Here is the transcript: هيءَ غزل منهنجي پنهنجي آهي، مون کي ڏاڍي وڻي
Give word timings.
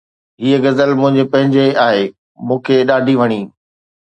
هيءَ 0.41 0.57
غزل 0.63 0.89
منهنجي 0.99 1.23
پنهنجي 1.31 1.65
آهي، 1.87 2.05
مون 2.45 2.59
کي 2.65 2.75
ڏاڍي 2.89 3.15
وڻي 3.21 3.41